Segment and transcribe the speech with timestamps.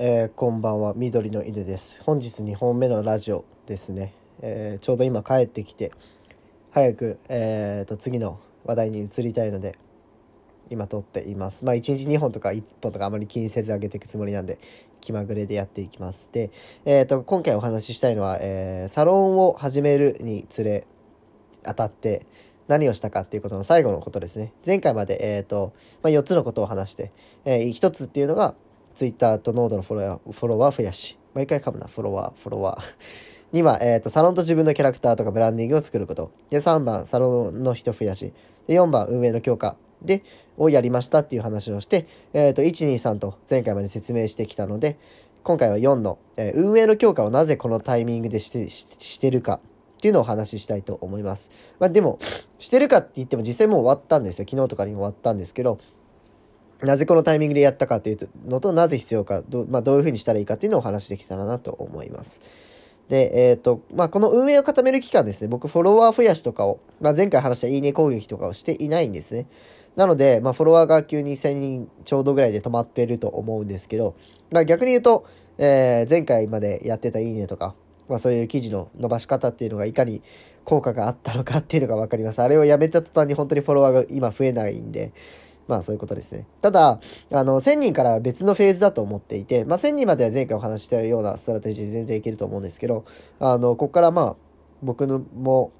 [0.00, 0.92] えー、こんばんは。
[0.94, 2.00] 緑の犬です。
[2.04, 5.90] 本日2本目のラジオですね、えー、ちょうど今帰ってきて
[6.70, 9.76] 早く、えーと、次の話題に移りたいので
[10.70, 11.64] 今撮っています。
[11.64, 14.60] まあ1日2本とか1本とかあまり気にせず上げていくつもりなんで
[15.00, 16.30] 気まぐれでやっていきます。
[16.30, 16.52] で、
[16.84, 20.86] えーと、今回お話ししたいのは、えー、サロンを始めるにつれ
[21.64, 22.24] 当たって
[22.68, 24.52] 何をしたかっていうことの最後のことですね。
[24.64, 25.72] 前回まで、えーと
[26.04, 27.10] まあ、4つのことを話して、
[27.44, 28.54] えー、1つっていうのが
[28.98, 33.54] ツイッターとノードのフォロワーフォロワー増やし、毎回噛むな、フォロワー、フォロワー。
[33.56, 36.32] 2番、えっ、ー、と、サロンと自分のキャラクターとかブランディングを作ること。
[36.50, 38.32] で、3番、サロンの人増やし。
[38.66, 39.76] で、4番、運営の強化。
[40.02, 40.24] で、
[40.56, 44.98] をやりましたっていう話をして、えっ、ー、と、1、2、3と前回まで説明してきたので、
[45.44, 49.60] 今回は4の、えー、運営の強化をなぜこのタイミングでしてししてるか
[49.98, 51.52] っていうのをお話ししたいと思います。
[51.78, 52.18] まあ、でも、
[52.58, 54.46] してるかって言っても実際もう終わったんですよ。
[54.50, 55.78] 昨日とかに終わったんですけど、
[56.82, 62.40] なぜこのタイミングでやったかっていうのと、なぜ必要か、ど,、まあ、どういうふうにしたらいいかっていうのをお話しできたらなと思います。
[63.08, 69.46] で、えっ、ー、と、まあ、この運営を固める期間ですね、僕フォロワー増やしとかを、まあ、前回話したいいね攻撃とかをしていないんですね。
[69.96, 74.14] なので、まあ、フォロワーが急に1000人ちょうどぐらいで止まってると思うんですけど、
[74.52, 75.26] まあ、逆に言うと、
[75.56, 77.74] えー、前回までやってたいいねとか、
[78.08, 80.22] まあ、そういう記事の伸ばし方っていうのがいかに
[80.64, 82.42] 効果があったのかっていうのが分かります。
[82.42, 85.12] あれをやめた途端に本当にフォロワーが今増えないんで、
[85.68, 86.46] まあそういうことですね。
[86.62, 86.98] ただ、
[87.30, 93.04] あの、1000人からは別のフェーズだと思っていて、まあ1000人までは前回お話したようなストラテジー全然いけると思うんですけど、
[93.38, 94.36] あの、ここからまあ、
[94.82, 95.72] 僕のも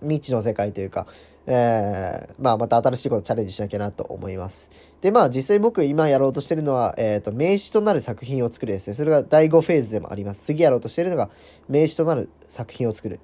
[0.00, 1.06] 未知の世界というか、
[1.46, 4.70] えー、まあまた新しいことチャレンジしなきゃなと思います。
[5.00, 8.94] で、まあ実際僕今やろうとしてるのは、えっ、ー、と、名詞となる作品を作るですね。
[8.94, 10.44] それが第5フェーズでもあります。
[10.44, 11.30] 次やろうとしてるのが、
[11.68, 13.20] 名詞となる作品を作る。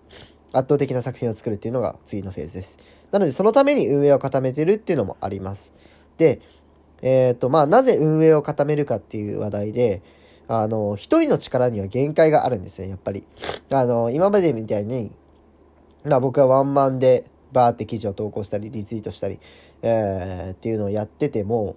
[0.52, 2.78] 圧倒的な作品を作るっていうのが次のフェーズです。
[3.10, 5.72] なので、そのために運営を固めてるっていうのもあります。
[6.16, 6.40] で、
[7.02, 10.02] えっ、ー、と、まあ、なぜ運営を固めるかっていう話題で、
[10.48, 13.24] あの、一人の力には限界があるんですね、やっぱり。
[13.70, 15.10] あの、今までみたいに、
[16.04, 19.38] まあ、僕はワンマンでバーって記事を投稿したり、リツイートしたり、
[19.82, 21.76] えー、っていうのをやってても、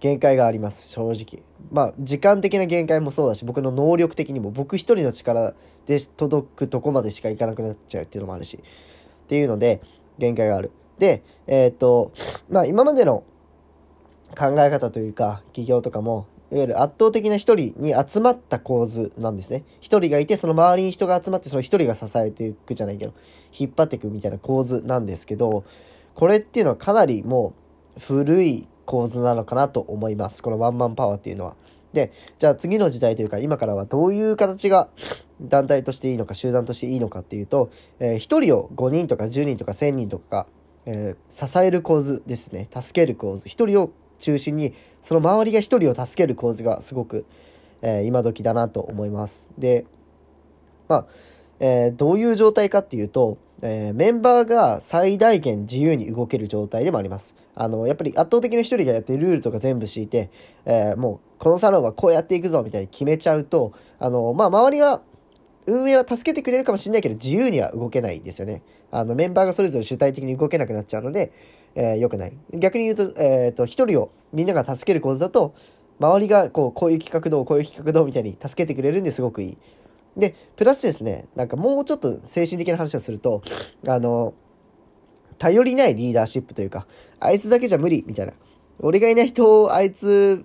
[0.00, 1.42] 限界があります、正直。
[1.72, 5.54] まあ、時間的な限界もそうだし、僕の能力的にも、僕一人の力
[5.86, 9.80] で届くとこまでしかいかなくなっちゃうっていうのもあるし、っていうので、
[10.18, 10.70] 限界がある。
[10.98, 12.12] で、えっ、ー、と、
[12.48, 13.24] まあ、今までの
[14.36, 19.64] 考え方というか、企業とかも、いわゆる圧倒的な一人に集まった構図なんですね。
[19.80, 23.14] 一人がいて、その周りに人が集まって、その一人が支えていくじゃないけど、
[23.58, 25.64] 引っ張っていくみたいな構図なんですけど、
[26.14, 27.54] これっていうのはかなりも
[27.96, 30.42] う古い構図なのかなと思います。
[30.42, 31.56] このワンマンパワーっていうのは。
[31.92, 34.88] で、じゃあ次の時代というか、今からはどういう形が
[35.40, 40.46] 団体としていいのか、集団としていいのかっていうと、えー、1人を5人とか10人とか1000人とかが、
[40.86, 42.68] えー、支える構図ですね。
[42.74, 43.46] 助ける構図。
[43.46, 47.26] 1人を中心にその周りが一人を助ける構図がすごく、
[47.82, 49.52] えー、今時だなと思います。
[49.56, 49.86] で、
[50.88, 51.06] まあ、
[51.60, 57.34] えー、どういう状態かっていうと、えー、メンバーが最大限自由に動ける状態でもあります。
[57.54, 60.30] あの、やっぱり圧倒的な一人がやってルールとか全部敷いて、
[60.64, 65.02] えー、もうこのサロンはこうやっていくぞみたいに決めちゃうと、あの、まあ、周りは
[65.66, 68.62] 運営は助けてくれるかもしれないけど自由には動けないですよね。
[68.90, 71.32] あのメンバーがそれぞれ主体的に動けなくなっちゃうので、
[71.74, 72.32] えー、良くない。
[72.52, 75.54] 逆に言うと、えっ、ー、と、一人をみんなが助ける構図だと、
[75.98, 79.58] 周りがこう、こういう企画どう、こういう企画どうみたいに助けてくれるんですごくいい。
[80.16, 83.42] で、プラスですね、なんかもうちょっと精神的な話をすると、
[83.86, 84.34] あの、
[85.38, 86.86] 頼りないリーダーシップというか、
[87.20, 88.34] あいつだけじゃ無理みたいな。
[88.80, 90.44] 俺がいない人をあいつ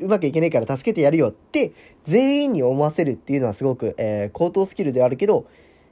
[0.00, 1.72] うまくいけないから助けてやるよって
[2.04, 5.46] 全員に思わせるっていうのはすごく、えー、高等スキルではあるけど、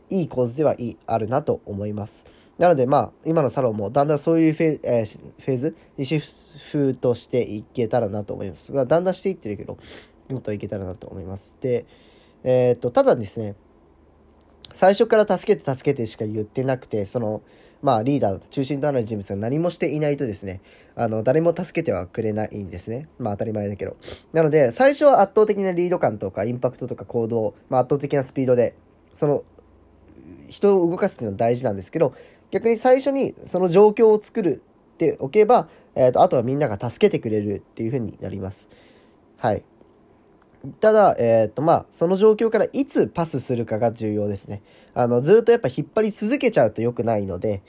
[0.08, 2.24] いい構図ではいい、あるなと思います。
[2.58, 8.72] なのでまあ、今のサロンもだんだんそういうフェ,、えー、フェーズにシフトしていけたらなと思います。
[8.72, 9.76] まあ、だんだんしていってるけど、
[10.30, 11.58] もっといけたらなと思います。
[11.60, 11.84] で、
[12.46, 13.56] えっ、と、ただですね、
[14.72, 17.42] 最初から助けて助けてしか言ってなくて、その、
[17.82, 20.60] まあリーダー、中心となる人物が何もしていないとですね、
[20.94, 23.08] あの、誰も助けてはくれないんですね。
[23.18, 23.96] まあ当たり前だけど。
[24.32, 28.76] なので、最初は圧倒的なリード感とかインパクトとか行動、まあ圧倒的なスピードで、
[29.12, 29.42] その、
[30.48, 32.14] 人を動かすっていうのは大事なんですけど、
[32.52, 34.62] 逆に最初にその状況を作る
[34.94, 38.68] っておけば、えっ、ー、と、あとはみんなが助けてくれるっていう風になります。
[39.36, 39.64] はい。
[40.80, 44.62] ただ、えっ、ー、と、まあ、その状況からいつパスするかが重要ですね。
[44.94, 47.62] あの、ずっとやっぱ引っ張り続けちゃうと良くないので、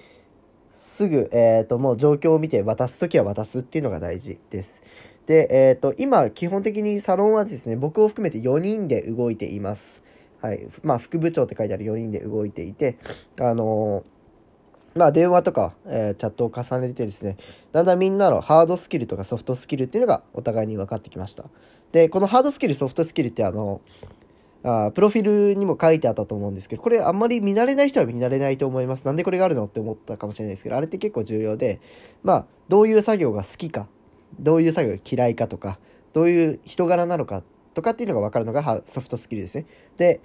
[0.74, 4.84] すぐ、えっ、ー、と、もう状況を見て渡すときは渡すっていうのが大事です。
[5.26, 10.04] で、えっ、ー、と、今、基本的にサロンはですね、僕を含めて4人で動いています。
[10.42, 10.68] はい。
[10.84, 12.98] まあ、副部長って書いてある4人で動いていて、
[13.42, 14.04] あの
[14.98, 17.38] まあ電話とか、えー、チャットを重ねてですね、
[17.72, 21.46] だんだんみんなのハードスキルとかソフトスキルっていうのがお互いに分かってきました。
[21.92, 23.82] で、このハードスキル、ソフトスキルってあの、
[24.64, 29.06] あプロフィールにも書いてあったと思うんですけど、これあんまり見慣れない人は見慣れないと思います。
[29.06, 31.80] なんでこれがあるのって思ったかもしれないですけど、あれって結構重要で、
[32.24, 33.88] まあ、どういう作業が好きか、
[34.40, 35.80] どういう作業が嫌いかとか、
[36.14, 37.44] どういう人柄なのか
[37.74, 39.66] とかっていうのが分かるのがソフトスキルですね。
[39.98, 40.20] で、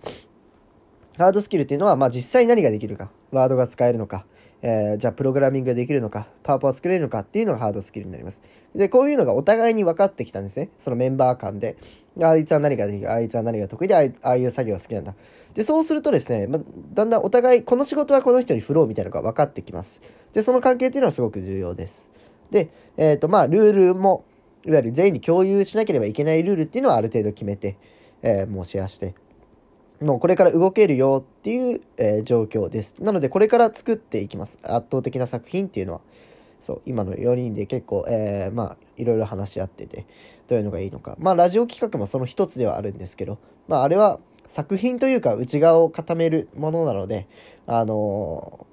[1.18, 4.24] ハードスキルっていうのは、まあ実際何ができるか、ワードが使えるのか、
[4.62, 8.42] えー、じゃあプログラミングができるのか、パワポは作れるのかっていうのがハードスキルになります。
[8.74, 10.70] で、こういうのがお互いに分かってきたんですね。
[10.78, 11.76] そのメンバー間で。
[12.20, 15.14] あいつは何ができる、あいつは何が得意で、ああいう作業が好きなんだ。
[15.54, 16.60] で、そうするとですね、ま
[16.94, 20.00] だんだんお互い、この仕事はこの人に振ろうみたいなのが分かってきます。
[20.32, 22.10] で、その関係っていうのはすごく重要です。
[22.50, 22.68] で、
[22.98, 24.24] えっ、ー、と、まあ、ルールも、
[24.64, 27.76] いわゆる全員に共有しなければいけないルールっていうのはある程度決めて、
[28.22, 29.14] えー、もうシェアして、
[30.02, 33.02] もうこれから動けるよっていう、えー、状況です。
[33.02, 34.58] なのでこれから作っていきます。
[34.62, 36.00] 圧倒的な作品っていうのは。
[36.60, 40.06] そう、今の4人で結構、えー、まあ、いろいろ話し合ってて、
[40.46, 41.16] どういうのがいいのか。
[41.18, 47.26] まあ、ラジオ企画もその一つではあるんですけど、まあ、あれは作品というか内側を固めるものなので、
[47.66, 48.66] あの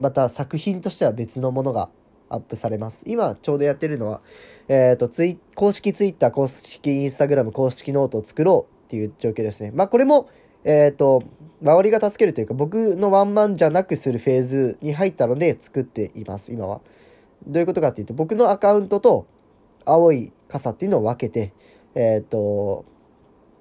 [0.00, 1.88] ー、また作品としては別のものが
[2.28, 3.04] アップされます。
[3.06, 4.20] 今ちょうどやってるのは、
[4.68, 9.72] えっ、ー、と、ツイ、公式 Twitter、公式 Instagram、公式ノートを作ろうっていう状況ですね。
[9.74, 10.28] まあこれも、
[10.64, 11.22] えっ、ー、と、
[11.62, 16.82] 周りが助けるというか僕のワンマンじゃなくするフェーズに入ったので作っています、今は。
[17.46, 19.26] どういうことかっていうと、僕のアカウントと
[19.86, 21.54] 青い傘っていうのを分けて、
[21.94, 22.84] えっ、ー、と、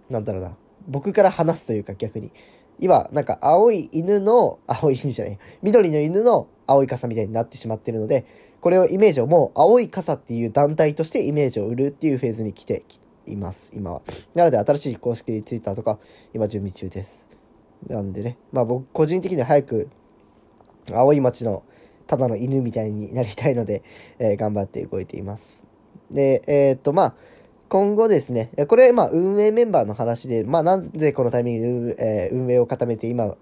[0.10, 0.58] なんだろうな、
[0.90, 2.34] 僕から話すというか逆に。
[2.82, 8.26] 今、なんか青い犬の、青い犬じゃない、緑の犬の青い傘みたいになってしまってるので、
[8.60, 12.84] これをイメージをもう青い傘っていう団体としてイメージを売るっていうフェーズに来て
[13.28, 14.02] います、今は。
[14.34, 16.00] なので新しい公式 Twitter とか
[16.34, 17.30] 今準備中です。
[17.88, 19.90] なんでね、まあ僕個人的には早く
[20.94, 21.64] 青い街の
[22.08, 23.84] ただの犬みたいになりたいので、
[24.20, 25.66] えー、頑張って動いています。
[26.10, 27.16] で、えー、っと、まあ、
[27.70, 33.38] 今後ですね、これ、まあ、運営メンバーの話で、まあ、なぜこのタイミングで、えー、運営を固めて今、フ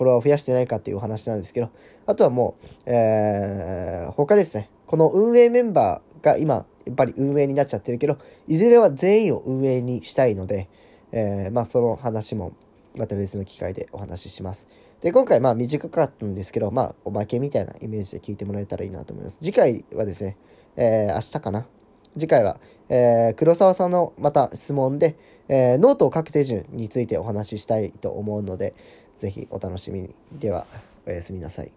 [0.00, 1.70] ォロワーを増やしてないかっていうお話なんですけど、
[2.04, 10.68] あとはもう、えー、他ですね、この運営メンバーが今、やっぱり運営になっちゃってるけど、いずれは全員を運営にしたいので、
[11.12, 12.52] えー、まあその話も
[12.96, 14.66] また別の機会でお話しします。
[15.00, 19.38] で、今回まあ短かったんですけど、まあおまけみたいなイメージで聞いてもらえたらいいなと思います。
[19.40, 20.36] 次回はですね、
[20.76, 21.66] えー、明日かな？
[22.14, 22.58] 次回は、
[22.88, 25.16] えー、黒沢さんのまた質問で、
[25.48, 28.74] えー、ノートを書く手順についてお話ししたいと思うので、
[29.16, 30.14] ぜひお楽しみに。
[30.32, 30.66] では、
[31.06, 31.72] おやすみなさい。